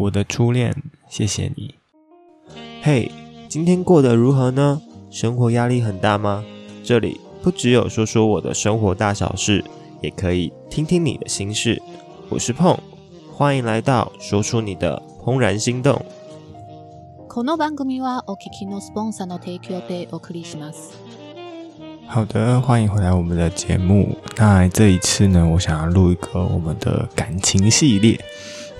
[0.00, 0.75] 我的初恋，
[1.09, 1.75] 谢谢你。
[2.81, 3.11] 嘿，
[3.47, 4.81] 今天过得如何呢？
[5.11, 6.43] 生活压力很大吗？
[6.83, 9.63] 这里不只有说说我的生活大小事，
[10.01, 11.81] 也可以听听你的心事。
[12.29, 12.77] 我是碰，
[13.31, 16.01] 欢迎来到说出你的怦然心动。
[17.27, 20.93] この番組はお聞きのスポンサーの提供でお送りします。
[22.07, 24.17] 好的，欢迎回来我们的节目。
[24.37, 28.19] 那这一次呢，我想要录一个我们的感情系列。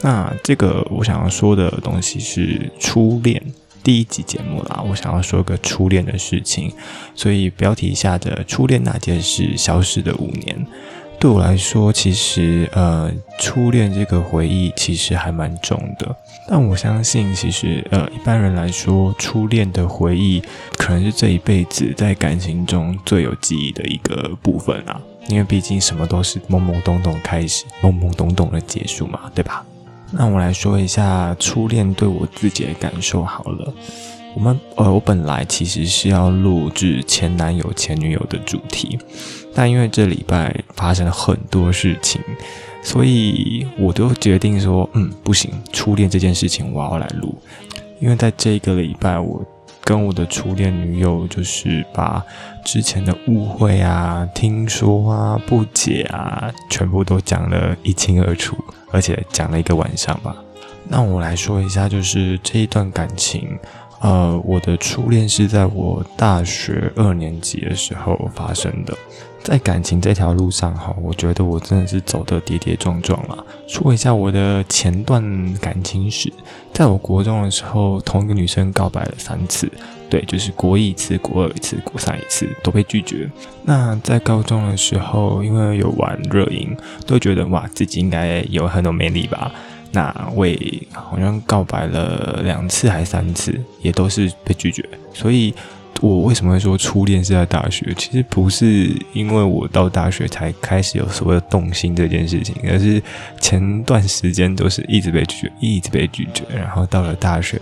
[0.02, 3.42] 那这个我想要说的东西是初恋
[3.84, 4.84] 第一集节目啦。
[4.88, 6.72] 我想要说个初恋的事情，
[7.16, 10.66] 所以标题下的初恋那件事消失的五年。
[11.20, 16.16] 对我来说，其实呃，初恋这个回忆其实还蛮重的。
[16.50, 20.42] 但我相信，其实呃，一般人来说，初恋的回忆
[20.78, 25.00] 可能是这一辈子在感情中最有记忆的一个部分啊。
[25.28, 29.64] 因为毕竟什么都是懵懵懂懂开始，懵懵懂懂的结束嘛，对吧？
[30.12, 33.74] 那我来说一下初恋对我自己的感受好了。
[34.34, 38.98] 我们呃，我本来其实是要录制前男友前女友的主题，
[39.54, 42.22] 但因为这礼拜发生了很多事情，
[42.82, 47.36] 所以我都决定说，嗯，不行，初恋这件事情我要来录。
[48.00, 49.46] 因为在这个礼拜，我
[49.84, 52.24] 跟我的初恋女友就是把
[52.64, 58.56] 之前的误会啊、听说啊、不解啊，全部都讲了一清二楚，
[58.92, 60.36] 而且讲了一个晚上吧。
[60.88, 63.58] 那我来说一下，就是这一段感情。
[64.02, 68.98] 呃，我的初恋是在我大学二年级的时候发生的。
[69.44, 73.38] 在感情这条路上，哈，我觉得我真的是走得跌跌撞撞啊。
[73.68, 75.24] 说一下我的前段
[75.56, 76.32] 感情史，
[76.74, 79.72] 在我国中的时候，同一个女生告白了三次，
[80.12, 83.32] 对，就是国一次，国二一次，国三一次，都被拒绝。
[83.64, 86.76] 那在高中的时候，因为有玩热音，
[87.08, 89.50] 都觉得哇，自己应该有很多魅力吧。
[89.94, 94.84] 那为好像告白了两次还三次，也都是被拒绝。
[95.14, 95.54] 所以，
[96.02, 97.94] 我为什么会说初恋是在大学？
[97.96, 103.02] 其实不是因为我到大学才开始有所谓的动心这件事情，而是
[103.40, 107.62] 前段时间都是一直被拒绝，一直被拒绝，然后到了大学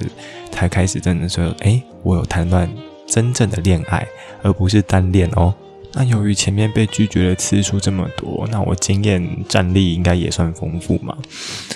[0.52, 2.70] 才开始真的说：“哎，我有谈段
[3.06, 4.08] 真正的恋爱，
[4.42, 5.54] 而不是单恋哦。”
[5.92, 11.18] 那由于前面被拒绝的次数这么多，那我经验战力应该也算丰富嘛，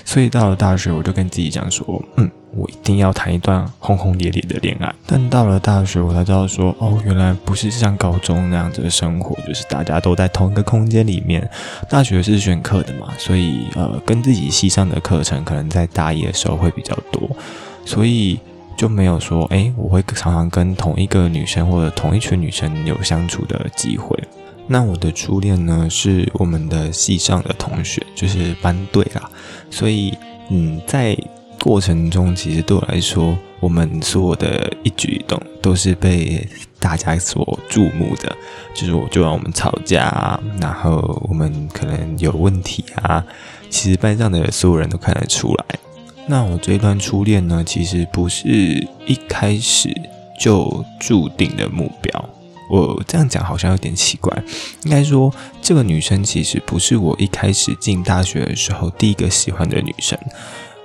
[0.05, 4.93] 所以到了大学，我就跟自己讲说，嗯，我一定要谈一段轰轰烈烈的恋爱。
[5.05, 11.49] 但到了大学，我才知道说，哦，原来不是像高中那样子的生活，就是大家都在同一个空间里面。
[11.89, 17.29] 大学是选课的嘛，所以呃，跟自己系上的课程可能在大一的时候会比较多，
[17.85, 18.39] 所以。
[18.75, 24.17] 就没有说，哎，我会常常跟同一个女生或者同一群女生有相处的机会。
[24.65, 29.29] 那我的初恋呢，是我们的系上的同学，就是班队啦。
[29.69, 30.11] 所以，
[30.49, 31.15] 嗯，在
[31.63, 36.45] 过程中，其实对我来说，我们所有的一举一动都是被
[36.77, 38.35] 大家所注目的。
[38.73, 43.23] 就是我就让我们吵架，然后我们可能有问题啊，
[43.69, 45.65] 其实班上的所有人都看得出来。
[46.27, 48.49] 那我这一段初恋呢，其实不是
[49.05, 49.89] 一开始
[50.37, 52.29] 就注定的目标。
[52.69, 54.43] 我这样讲好像有点奇怪，
[54.83, 60.19] 应该说这个女生其实不是我一开始进大学的时候第一个喜欢的女生，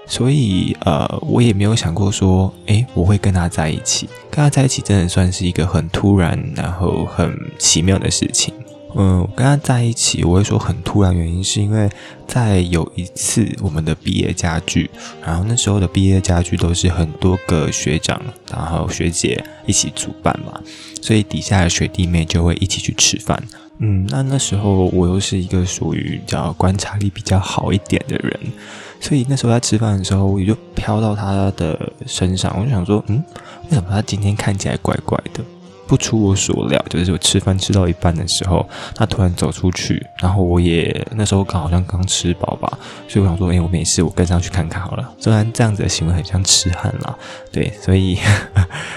[0.09, 4.09] 所以呃，我也没有想过说，诶，我会跟她在一起。
[4.31, 8.53] 跟她在一起真的算是一个很突然，然后很奇妙的事情。
[8.97, 11.91] 嗯，跟他在一起，我会说很突然，原因是因为
[12.27, 14.91] 在有一次我们的毕业家具，
[15.23, 18.21] 然后那时候的毕业家具都是很多个学长，
[18.51, 20.59] 然后学姐一起主办嘛，
[21.03, 23.41] 所以底下的学弟妹就会一起去吃饭。
[23.81, 28.41] 嗯，那那时候我又是一个属于比较观察力比较好一点的人，
[29.01, 33.23] 所以那时候在吃饭的时候，我就飘到他的身上，我就想说，嗯，
[33.71, 35.43] 为什么他今天看起来怪怪的？
[35.87, 45.15] 不出我所料，就是我吃饭吃到一半的时候，他突然走出去，然后我也那时候刚好像刚吃饱吧，所以我想说，哎，我没事，我跟上去看看好了。
[45.19, 47.17] 虽然这样子的行为很像痴汉啦，
[47.51, 48.19] 对，所以，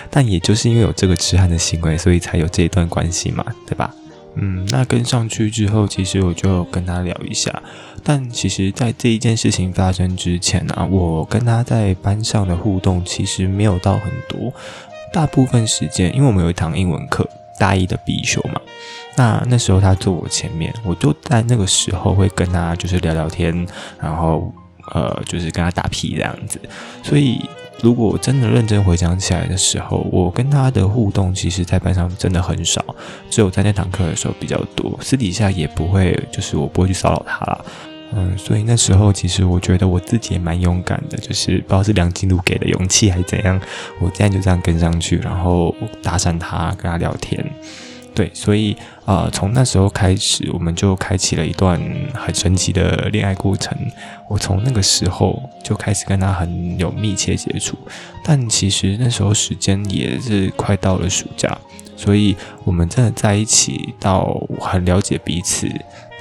[0.10, 3.90] 但也就是因为有这个痴汉的行为，所以才有这一段关系嘛，对吧？
[4.36, 7.64] 嗯，那跟上去之后，其实我就跟他聊一下，
[8.04, 14.52] 但其实，在这一件事情发生之前呢，我跟他在班上的互动其实没有到很多。
[15.14, 17.28] 大部分时间，因为我们有一堂英文课，
[17.60, 18.62] 大一的必修嘛。
[19.16, 23.68] 那那时候他坐我前面，我就在那个时候会跟他就是聊聊天，
[24.00, 24.54] 然后
[24.94, 26.60] 呃，就是跟他打屁这样子。
[27.04, 27.42] 所以，
[27.82, 32.84] 如果真的认真回想起来的时候，我跟他的互动，其实在班上真的很少，
[33.30, 34.98] 只有在那堂课的时候比较多。
[35.02, 37.66] 私底下也不会，就是我不会去骚扰他了。
[38.14, 43.60] 嗯，所以那时候其实我觉得我自己也蛮勇敢的，就是不知道是梁静茹给的勇气还是怎样，
[44.00, 45.74] 我现在就这样跟上去，然后
[46.04, 47.44] 搭讪他，跟他聊天。
[48.14, 48.76] 对，所以
[49.06, 51.82] 呃，从那时候开始，我们就开启了一段
[52.14, 53.78] 很神奇的恋爱过程。
[54.30, 57.78] 我从那个时候就开始跟他很有密切接触，
[58.26, 61.58] 但其实那时候时间也是快到了暑假，
[61.96, 62.36] 所以
[62.66, 65.70] 我们真的在一起到很了解彼此，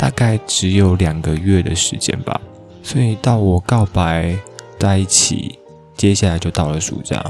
[0.01, 2.41] 大概只有两个月的时间吧。
[2.83, 4.35] 所以到我告白
[4.79, 5.59] 在一起，
[5.95, 7.23] 接下来就到了暑假。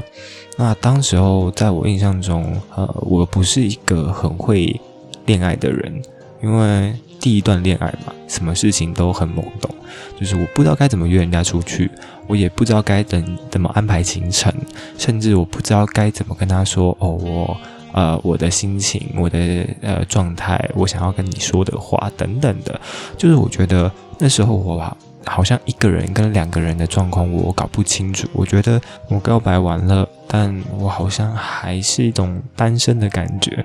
[0.55, 4.79] 那当时候，在我印象中，呃，我不是一个很会
[5.25, 6.01] 恋爱的人，
[6.41, 9.69] 因为第一段恋爱嘛，什么事情都很懵懂，
[10.17, 11.91] 就是我不知道该怎么约人家出去，
[12.27, 14.53] 我也不知道该怎怎么安排行程，
[14.97, 17.57] 甚至我不知道该怎么跟他说哦，我
[17.93, 19.37] 呃我的心情，我的
[19.81, 22.79] 呃状态，我想要跟你说的话等等的，
[23.17, 24.95] 就是我觉得那时候我吧。
[25.23, 33.63] 好像一个人跟两个人的状况我搞不清楚，我觉得我告白完了，但我好像还是一种单身的感觉，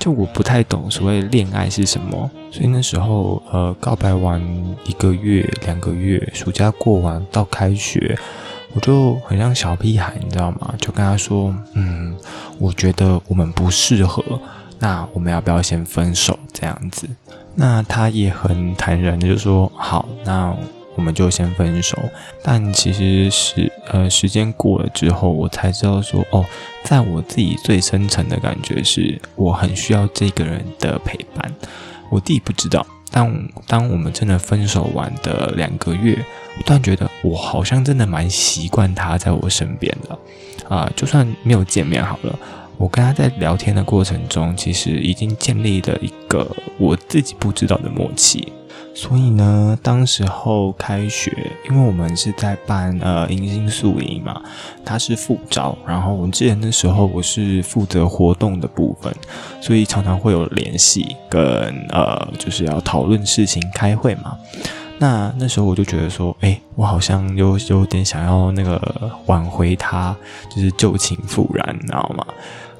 [0.00, 2.28] 就我不太懂所谓恋爱是什么。
[2.50, 4.42] 所以那时候，呃，告白完
[4.84, 8.18] 一个月、两个月，暑假过完到开学，
[8.76, 10.74] 我就很像小屁孩，你知道吗？
[10.78, 12.14] 就跟他说，嗯，
[12.58, 14.22] 我觉得我们不适合，
[14.78, 17.08] 那我们要不要先分手这样子？
[17.54, 20.54] 那他也很坦然的就说，好，那。
[20.98, 21.94] 我们就先分手，
[22.42, 26.42] 但其实是呃时间过了之后，我才知道说哦，
[26.84, 31.52] 在我自己最深层的感觉是我很需要这个人的陪伴。
[32.08, 36.22] 我自己不知道，但当我们真的分手完的两个月，
[36.58, 40.18] 我突然觉得我好像真的蛮习惯他在我身边的
[40.68, 42.38] 啊，就算没有见面好了，
[42.76, 46.46] 我跟他在聊天的过程中，其实已经建立了一个
[46.76, 48.52] 我自己不知道的默契。
[48.98, 51.30] 所以呢，当时候开学，
[51.68, 54.40] 因为我们是在办呃迎新宿营嘛，
[54.86, 59.14] 他是副招，然后我记得那时候我是负责活动的部分，
[59.60, 61.42] 所以常常会有联系跟
[61.90, 64.34] 呃就是要讨论事情、开会嘛。
[64.98, 68.80] 那那时候我就觉得说，哎，我好像有有点想要那个
[69.26, 70.16] 挽回他，
[70.48, 72.26] 就是旧情复燃，你知道吗？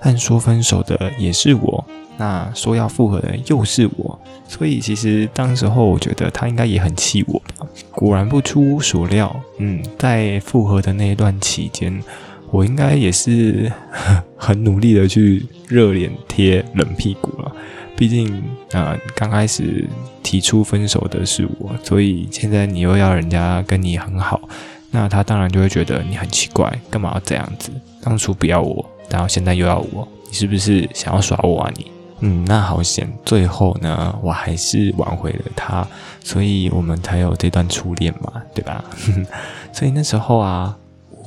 [0.01, 1.85] 但说分手的也是我。
[2.19, 4.19] 那说要复合的人又是我，
[4.49, 7.67] 所以其实当时候我觉得他应该也很气我吧。
[7.91, 12.03] 果然不出所料，嗯，在复合的那一段期间，
[12.51, 13.71] 我应该也是
[14.37, 17.53] 很努力的去热脸贴冷屁股了。
[17.97, 18.43] 毕竟
[18.73, 19.89] 啊，刚开始
[20.23, 24.41] 提出分手的是我，所以现在你又要人家跟你很好，
[24.91, 27.71] 那他当然就会觉得你很奇怪，干嘛要这样子？
[28.03, 31.91] 当初不要我，然后现在又要我，你是不是想要耍我啊你？
[32.21, 35.87] 嗯，那好险，最后呢，我还是挽回了他，
[36.25, 38.83] 所以我们才有这段初恋嘛，对吧？
[39.71, 40.75] 所以那时候啊，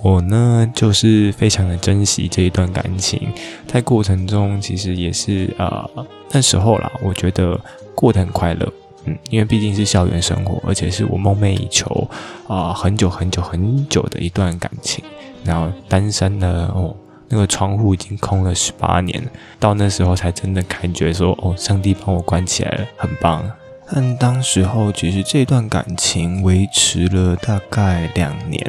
[0.02, 3.32] 我呢就是非常的珍惜这一段感情，
[3.68, 5.88] 在过程中其实也是呃
[6.32, 7.60] 那时候啦，我觉得
[7.94, 8.74] 过得很快乐，
[9.06, 12.10] 嗯，因为毕竟是校园生活，而且是我梦寐以求
[12.48, 15.04] 啊很久很久很久的一段感情，
[15.44, 16.96] 然后单身呢，哦。
[17.30, 19.24] 那个窗户已经空了十八年，
[19.60, 23.50] 到那时候才真的感觉说，哦，上帝帮我关起来了，很棒。
[23.92, 28.64] 但当时候其实这段感情维持了大概两年，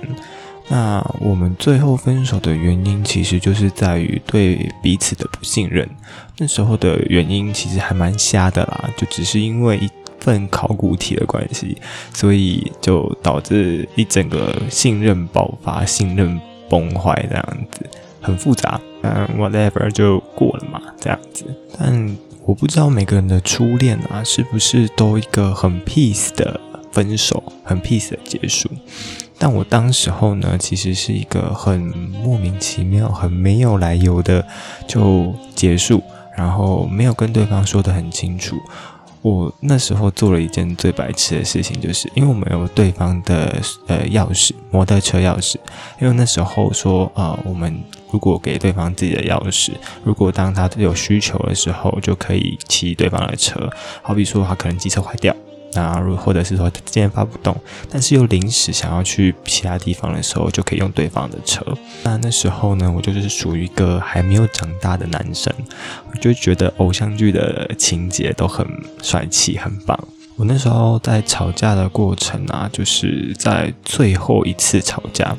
[0.68, 5.88] 那我们最后分手的原因其实就是在于对彼此的不信任。
[6.38, 9.90] 那时候的原因其实还蛮瞎的啦，就只是因为一
[10.20, 11.76] 份考古题的关系，
[12.14, 16.40] 所以就导致一整个信任爆发，信任
[16.70, 17.84] 崩坏这样子。
[18.20, 21.44] 很复杂，嗯，whatever 就过了嘛，这样子。
[21.78, 26.60] 但我不知道每个人的初恋啊，是不是都一个很 peace 的
[26.92, 28.68] 分手，很 peace 的结束。
[29.38, 31.80] 但我当时候呢，其实是一个很
[32.22, 34.46] 莫名其妙、很没有来由的
[34.86, 36.02] 就结束，
[36.36, 38.56] 然后没有跟对方说的很清楚。
[39.22, 43.54] 我那时候做了一件最白痴的事情，就是因为我们有对方的
[43.86, 45.56] 呃钥匙，摩托车钥匙。
[46.00, 49.72] 因为那时候说啊，我们如果给对方自己的钥匙，
[50.04, 53.70] 如果当他有需求的时候，就可以骑对方的车。
[54.02, 55.34] 好比说他可能机车坏掉。
[55.72, 57.56] 那如或者是说今天发不动，
[57.88, 61.64] 但是又临时想要去其他地方的时候，就可以用对方的车。
[62.02, 65.54] 那那时候呢，我就是属于一个还没有长大的男生，
[66.10, 68.66] 我就觉得偶像剧的情节都很
[69.00, 69.96] 帅气、很棒。
[70.34, 75.36] 我那时候在吵架的过程啊，就是在最后一次吵架，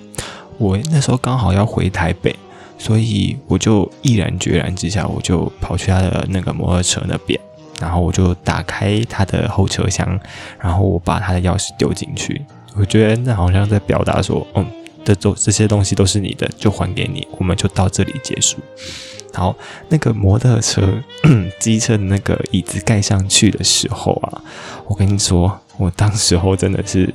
[0.57, 2.33] 我那时候刚好要回台北，
[2.81, 7.39] 所以我就毅然决然之下，我就跑去他的那个摩托车那边。
[7.79, 10.19] 然后我就打开他的后车厢，
[10.59, 12.41] 然后我把他的钥匙丢进去。
[12.75, 14.65] 我觉得那好像在表达说，嗯，
[15.05, 18.57] 这都这些东西都是你的，就还给你，我们就到这里结束。
[19.33, 19.55] 好，
[19.89, 20.81] 那个摩托车、
[21.59, 24.41] 机车的那个椅子盖上去的时候啊，
[24.87, 27.13] 我跟你说，我当时候真的是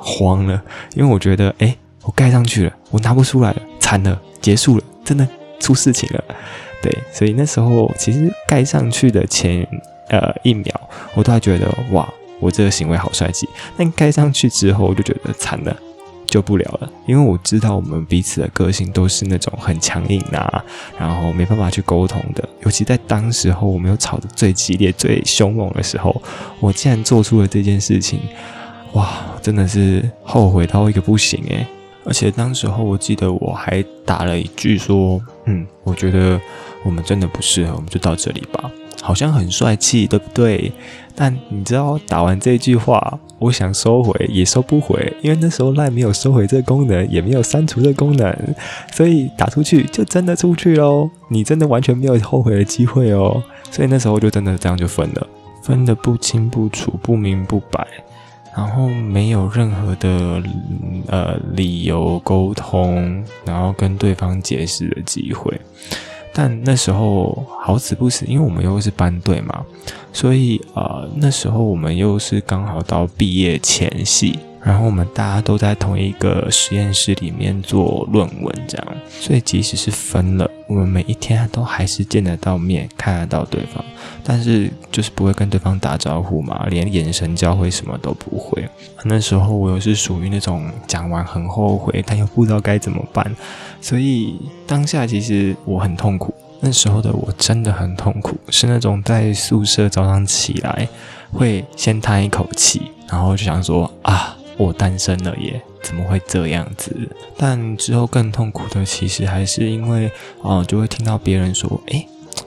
[0.00, 0.62] 慌了，
[0.94, 5.26] 因为我觉得，哎，我盖上去了，我拿不出来了，惨了，结束了，真的
[5.60, 6.24] 出事情了。
[6.82, 9.66] 对，所以那时候其实盖上去的前
[10.08, 10.72] 呃一秒，
[11.14, 12.08] 我都还觉得哇，
[12.40, 13.48] 我这个行为好帅气。
[13.76, 15.76] 但盖上去之后，我就觉得惨了。
[16.30, 20.62] 救不了了，因为我知道我们彼此的个性都是那种很强硬啊，
[20.98, 22.46] 然后没办法去沟通的。
[22.60, 26.20] 尤其在当时候我们又吵得最激烈、最凶猛的时候，
[26.60, 28.20] 我竟然做出了这件事情，
[28.92, 31.66] 哇，真的是后悔到一个不行诶。
[32.08, 36.40] 而且当时候我记得我还打了一句说：“嗯，我觉得
[36.82, 40.72] 我们真的不适合，我们就到这里吧。”好像很帅气，对不对？
[41.14, 48.34] 但你知道，打完这句话，我想收回也收不回，因为那时候赖没有收回这功能，也没有删除这功能，
[48.92, 51.08] 所以打出去就真的出去喽。
[51.28, 53.42] 你真的完全没有后悔的机会哦。
[53.70, 55.26] 所以那时候就真的这样就分了，
[55.62, 57.86] 分得不清不楚、不明不白，
[58.56, 60.42] 然后没有任何的
[61.06, 65.60] 呃理由沟通，然后跟对方解释的机会。
[66.32, 69.64] 但那时候好死不死，因为我们又是班队嘛，
[70.12, 74.38] 所以呃那时候我们又是刚好到毕业前夕。
[74.62, 83.82] 然后我们大家都在同一个实验室里面做论文，这样，所以即使是分了，我们每一天都还是见得到面，看得到对方，
[84.22, 88.68] 但是就是不会跟对方打招呼嘛，连眼神交汇什么都不会。
[89.04, 93.34] 那时候我又是属于那种讲完很后悔，但又不知道该怎么办，
[93.80, 96.34] 所以当下其实我很痛苦。
[96.60, 100.88] 那时候的我真的很痛苦，是那种在宿舍早上起来
[101.32, 104.34] 会先叹一口气，然后就想说啊。
[104.58, 105.58] 我单身了耶？
[105.80, 106.94] 怎么会这样子？
[107.36, 110.10] 但之后更痛苦的，其实还是因为，
[110.42, 112.04] 哦，就会听到别人说，哎，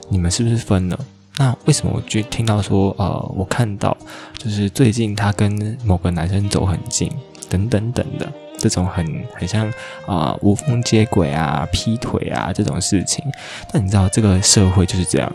[0.08, 0.98] 你们是不是分了？
[1.38, 3.96] 那为什么我就听到说，呃，我看到
[4.36, 7.10] 就是最近他跟某个男生走很近，
[7.48, 9.72] 等等等的这种很很像
[10.04, 13.24] 啊无缝接轨啊、劈腿啊这种事情。
[13.72, 15.32] 但你知道这个社会就是这样，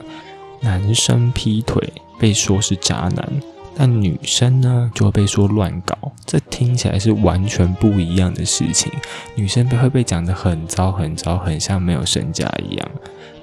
[0.62, 3.42] 男生劈腿被说是渣男。
[3.80, 8.92] 但女生呢，就会被说乱搞，这听起来是完全不一样的事情。
[9.36, 12.92] 女生被会被讲得很糟、很糟，很像没有身价一样。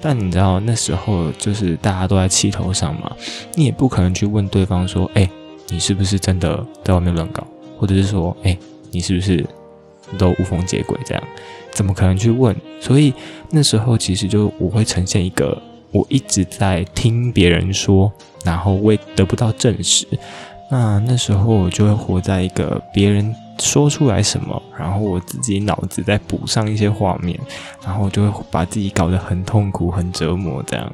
[0.00, 3.12] 但你知道那时候就是大家都在气头上嘛，
[3.54, 5.30] 你也不可能去问对方说：“哎，
[5.68, 7.46] 你是不是真的在外面乱搞？”
[7.78, 8.58] 或者是说：“哎，
[8.90, 9.46] 你是不是
[10.18, 11.22] 都无缝接轨？”这样
[11.70, 12.54] 怎么可能去问？
[12.80, 13.14] 所以
[13.50, 15.62] 那时候其实就我会呈现一个。
[15.94, 18.12] 我一直在听别人说，
[18.44, 20.04] 然后我也得不到证实。
[20.68, 27.38] 那那时候我就会活在一个别人说出来什么，然后我自己脑子再补上一些画面，
[27.84, 30.92] 然后就会把自己搞得很痛苦、很折磨这样。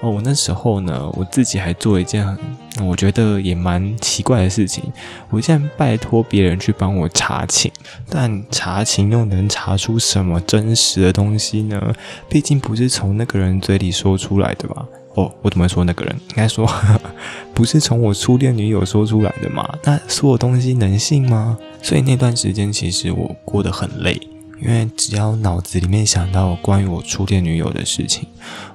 [0.00, 2.38] 哦，我那时候呢，我自己还做一件很
[2.84, 4.84] 我觉得也蛮奇怪的事情，
[5.30, 7.70] 我竟然拜托别人去帮我查寝，
[8.08, 11.94] 但查寝又能查出什么真实的东西呢？
[12.28, 14.86] 毕竟不是从那个人嘴里说出来的吧？
[15.14, 16.14] 哦，我怎么说那个人？
[16.30, 16.70] 应该说
[17.54, 19.66] 不是从我初恋女友说出来的嘛？
[19.84, 21.56] 那所有东西能信吗？
[21.82, 24.20] 所以那段时间其实我过得很累。
[24.60, 28.26] 因为只要脑子里面想到关于我初恋女友的事情，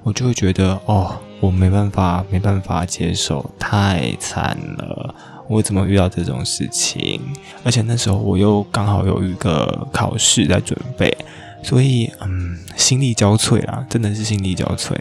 [0.03, 5.15] 我就会觉得哦，我没办法，没办法接受，太惨了！
[5.47, 7.19] 我怎么遇到这种事情？
[7.63, 11.15] 而且那时候我又刚好有一个考试在准备，
[11.63, 14.95] 所以嗯，心力交瘁啦，真的是心力交瘁。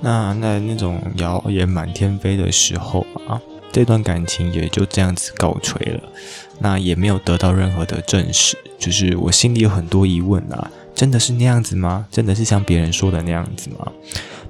[0.00, 3.40] 那那那种谣言满天飞的时候啊，
[3.72, 6.00] 这段感情也就这样子告吹了。
[6.60, 12.06] 那也没有得到任何的证实，就是我心里有很多疑问啊，真的是那样子吗？
[12.10, 13.90] 真的是像别人说的那样子吗？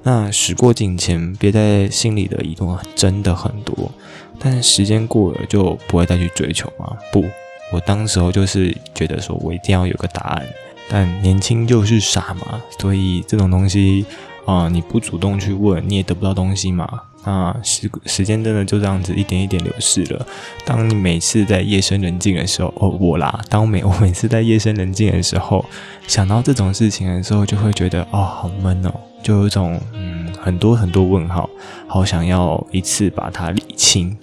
[0.03, 3.91] 那时过境迁，别在心里的疑问真的很多，
[4.39, 6.95] 但时间过了就不会再去追求吗？
[7.13, 7.25] 不，
[7.73, 10.47] 我当时候就是觉得说我一定要有个答案，
[10.91, 14.05] 但年轻就是傻嘛，所以这种东西
[14.45, 17.05] 啊，你不主动去问，你也得不到东西嘛。
[17.25, 20.27] 啊，时时间真的就这样子一点一点流逝了。
[20.65, 25.65] 当你每次在夜深人静的时候，哦，我啦，当每 我每次在夜深人静的时候，
[26.07, 31.49] 想到这种事情的时候，就会觉得哦，好闷哦，就有一种嗯，很多很多问号，
[31.87, 34.17] 好想要一次把它理清。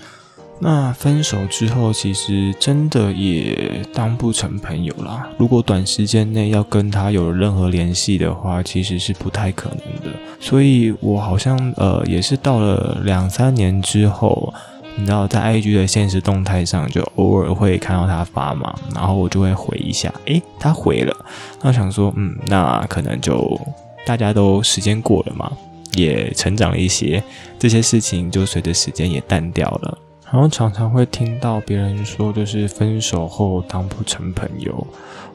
[0.61, 5.27] 那分手之后，其实真的也当不成朋友啦。
[5.37, 10.17] 如果短时间内要跟他有任何联系的话，其实是不太可能的。
[10.39, 14.53] 所以我好像呃，也是到了两三年之后，
[14.97, 21.15] 你知道，在 IG 的现实动态上，就偶尔会看到他发嘛，然后我就会回一下，诶，他回了。
[21.61, 23.57] 那想说，嗯，那可能就
[24.05, 25.49] 大家都时间过了嘛，
[25.93, 27.23] 也成长了一些，
[27.57, 29.97] 这些事情就随着时间也淡掉了。
[30.31, 34.85] 然后常常会听到别人说，就是分手后当不成朋友。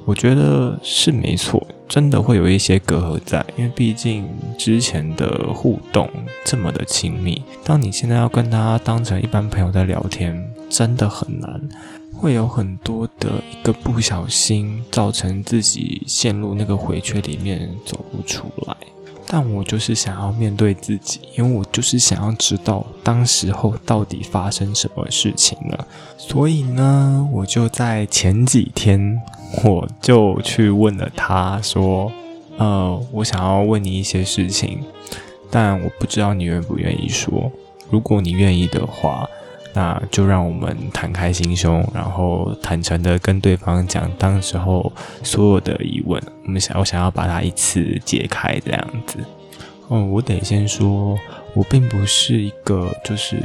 [0.04, 6.08] 我觉得是没错，真的会有一些隔阂在，因为毕竟之前的互动
[6.44, 11.60] 这么的亲密，当你现在要跟他当成一般朋友在聊天，真的很难，
[12.12, 18.76] 会有很多的一个不小心，造成自己陷入那个回圈里面走不出来。
[19.26, 25.86] 但我就是想要面对自己，因为我就是想要知道当时候到底发生什么事情了。
[26.16, 29.20] 所以呢，我就在前几天，
[29.64, 32.12] 我就去问了他，说
[32.58, 34.82] ：“呃，我想要问你一些事情，
[35.50, 37.50] 但我不知道你愿不愿意说。
[37.90, 39.28] 如果你愿意的话。”
[39.74, 44.90] 那就让我们坦开心胸，然后坦诚的跟对方讲当时候
[45.24, 46.22] 所有的疑问。
[46.46, 49.18] 我们想，我想要把它一次解开这样子。
[49.88, 51.18] 哦，我得先说，
[51.54, 53.36] 我并不是一个就是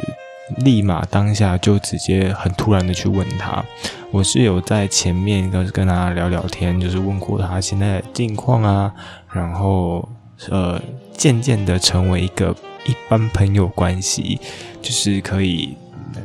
[0.58, 3.66] 立马当下就直接很突然的去问他，
[4.12, 8.94] 我是有在前面跟跟他聊聊天，就是问过他现在的近况啊，
[9.34, 10.08] 然后
[10.50, 10.80] 呃，
[11.12, 12.56] 渐渐的成为一个
[12.86, 14.40] 一般朋友关系，
[14.82, 15.76] 就是可以。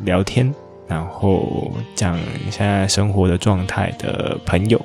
[0.05, 0.53] 聊天，
[0.87, 2.19] 然后讲
[2.51, 4.81] 现在生活的状态的朋友，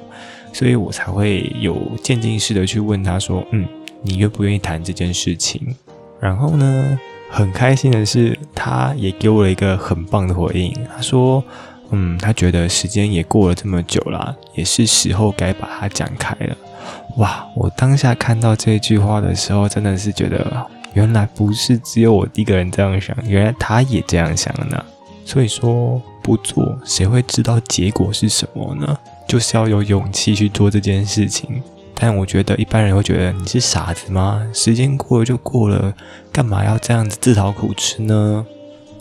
[0.54, 3.68] 所以我才会有渐进式的去问他说：“嗯，
[4.02, 5.76] 你愿不愿意谈这件事情？”
[6.20, 7.00] 然后呢，
[7.30, 10.74] 很开心的是，他也给我了一个很棒的回应。
[10.96, 11.44] 他说
[11.92, 16.56] ：“嗯，他觉得时间也过了这么久了，也是时候该把它讲开了。”
[17.18, 17.46] 哇！
[17.56, 24.84] 我当下看到这句话的时候，真的是觉得，原来不是只有我一个人这样想，原来他也这样想呢。
[25.30, 28.98] 所以说不做，谁会知道结果是什么呢？
[29.28, 31.62] 就是要有勇气去做这件事情。
[31.94, 34.44] 但我觉得一般人会觉得你是傻子吗？
[34.52, 35.94] 时间过了就过了，
[36.32, 38.44] 干嘛要这样子自讨苦吃呢？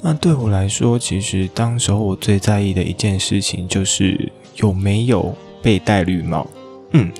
[0.02, 6.46] 那对我来说，其实当时候我最在意的一件事情就是有没有被戴绿帽。
[6.90, 7.10] 嗯，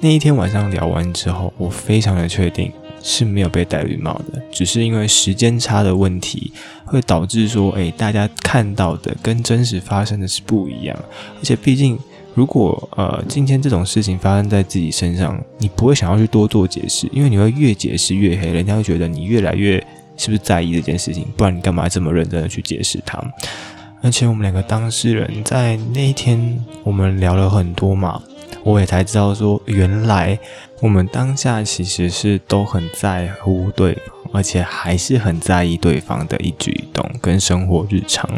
[0.00, 2.70] 那一天晚上聊完之后，我非常的确定。
[3.02, 6.52] 是没有被戴绿帽的，只是因为时间差的问题，
[6.84, 10.96] 会导致说，哎，大家看到的跟真实发生的是不一样。
[11.38, 11.98] 而且，毕竟
[12.34, 19.78] 如果呃今天这种事情发生在自己身上，你不会想要去多做解释，因为你会越解释越黑，人家会觉得你越来越
[20.16, 23.18] 是不是在意这件事情，不然你干嘛这么认真的去解释它？
[24.02, 28.22] 而且我们两个当事人在那一天，我们聊了很多嘛。
[28.62, 30.38] 我也才知道，说原来
[30.80, 38.28] 我们当下其实是都很在乎对方，而且还是很在意对方的一举一动跟生活日常。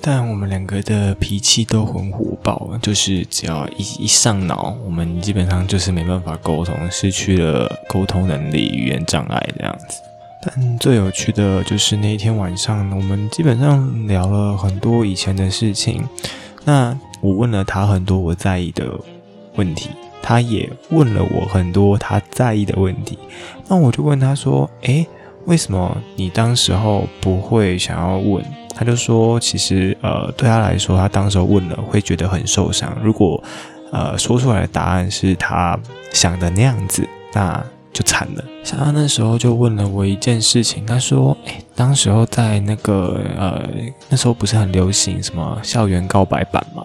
[0.00, 10.00] 但我们两个的脾气都很火爆，就是只要一一上脑，我们基本上就是没办法沟通，失去了沟通能力，语言障碍这样子。
[10.42, 16.04] 但最有趣的就是那一天晚上，我们基本上聊了很多以前的事情。
[16.64, 18.84] 那我问了他很多我在意的。
[19.58, 19.88] 问题，
[20.20, 23.18] 他也问了我很多他在意的问题，
[23.68, 25.06] 那我就问他说：“诶，
[25.46, 28.44] 为什么你当时候不会想要问？”
[28.76, 32.94] 他就说：“其实，呃，对他来说，他当时候问了会觉得很受伤。
[33.02, 33.42] 如果，
[33.92, 35.74] 呃，说出来的答案是他
[36.12, 38.44] 想的那样子，那就惨了。
[38.66, 43.64] 像他那时候就问了我一件事情，他说：‘诶，当时候在那个，呃，
[44.08, 46.84] 那时候不是很流行什么校园告白版嘛，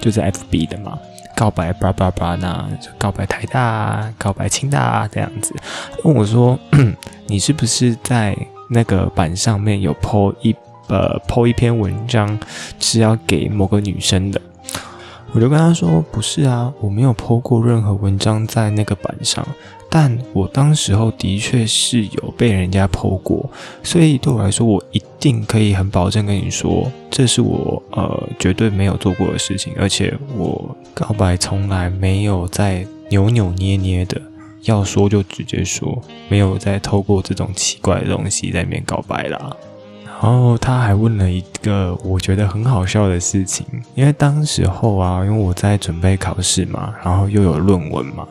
[0.00, 0.96] 就在 FB 的嘛。’
[1.34, 5.52] 告白叭叭叭，那就告白台大，告白清大这样子。
[6.04, 6.56] 问我说
[7.26, 8.34] ：“你是不是在
[8.70, 10.54] 那个板上面有 po 一
[10.86, 12.38] 呃 po 一篇文章，
[12.78, 14.40] 是要给某个女生的？”
[15.34, 19.44] 我就跟他说：“不是啊，我没有 po 过任何文章在那个板上。”
[19.98, 23.48] 但我当时候的确是有被人家剖过，
[23.82, 34.20] 所以对我来说，我一定可以很保证跟你说，这是我呃绝对没有做过的事情，而且我告白从来没有在扭扭捏捏的，
[34.64, 39.56] 要说就直接说，没有再透过这种奇怪的东西在面告白啦。
[40.18, 48.26] 然后他还问了一个我觉得很好笑的事情，因为当时候啊，因为我在准备考试嘛，然后又有论文嘛，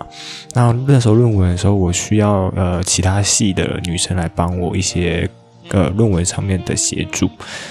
[0.53, 5.29] 那那时候论文的时候，我需要呃其他系的女生来帮我一些
[5.69, 7.29] 呃论文上面的协助，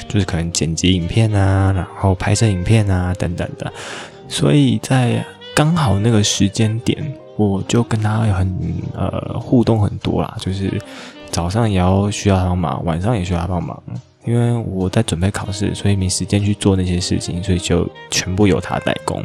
[0.09, 3.73] 就是可能剪辑影片啊，然后拍摄影片啊等等的。
[4.29, 5.25] 所以在
[5.57, 6.97] 刚好那个时间点，
[7.37, 8.57] 我就跟他很
[8.97, 10.81] 呃互动很多啦，就是
[11.35, 13.83] 早上也要需要他帮忙，晚上也需要他帮忙。
[14.25, 19.21] 因为我在准备考试，所以没时间去做那些事情，所以就全部由他代工。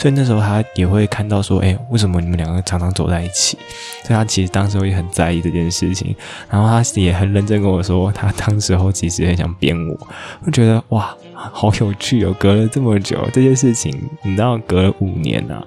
[0.00, 3.56] 所以那时候他也会看到说：“哎，为什么你们两个常常走在一起？”
[4.02, 6.12] 所以他其实当时也很在意这件事情。
[6.50, 9.96] 然后他也很认真跟我说，他当时候其实很想编我。
[10.44, 12.34] 我觉得哇，好有趣哦！
[12.36, 15.64] 隔了这么久，这件事情你知道，隔了五年啊，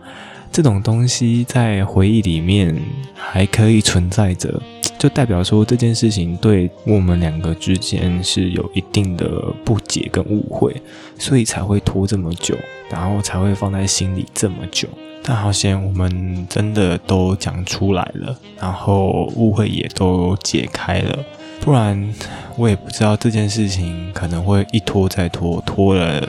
[0.52, 2.78] 这种东西在回忆里面
[3.16, 4.62] 还可以存在着。
[4.98, 9.30] 就代表说这件事情对我们两个之间是有一定的
[9.64, 10.76] 不解跟误会，
[11.18, 12.58] 所以才会拖这么久，
[12.90, 14.88] 然后才会放在心里这么久。
[15.24, 21.24] 但好险，我们真的都讲出来了，然后误会也都解开了。
[21.60, 22.14] 不然
[22.56, 26.26] 我也不知道这件事情可能会一拖再拖，拖了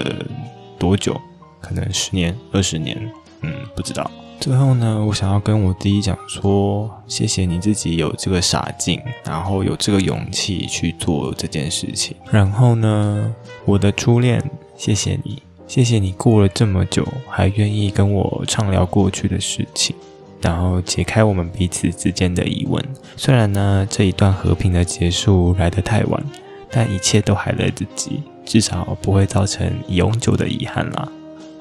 [0.79, 1.19] 多久？
[1.61, 2.97] 可能十年、二十年，
[3.43, 4.11] 嗯，不知道。
[4.41, 12.17] 最后呢，我想要跟我弟讲说，谢谢你自己有这个傻劲，然后有这个勇气去做这件事情。
[12.31, 14.43] 然后呢，我的初恋，
[14.77, 19.95] 谢谢你，谢谢你过了这么久，还愿意跟我畅聊过去的事情，
[20.41, 22.83] 然后解开我们彼此之间的疑问。
[23.17, 26.25] 虽然呢，这一段和平的结束来得太晚，
[26.71, 31.09] 但一切都还来得及，至少不会造成永久的遗憾啦。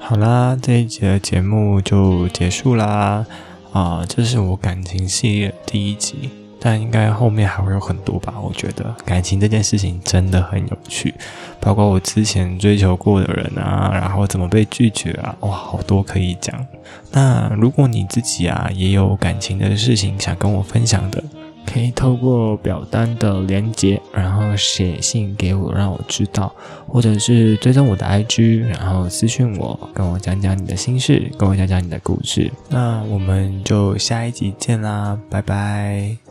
[0.08, 3.26] 好啦，这一集的节目就结束啦。
[3.74, 8.32] 啊，这是我感情系列第一集，但应该后面还会有很多吧？
[8.42, 11.14] 我觉得感情这件事情真的很有趣，
[11.60, 16.66] 包括我之前追求过的人啊，然后怎么被拒绝啊，哇，好多可以讲。
[17.12, 21.22] 那如果你自己啊也有感情的事情想跟我分享的。
[21.70, 26.52] 可以透过表单的连接，然后写信给我，让我知道，
[26.86, 32.50] 或者是追踪我的 IG，然后私讯我，跟我讲讲你的心事，跟我讲讲你的故事。
[32.68, 36.27] 那我们就下一集见啦，拜拜。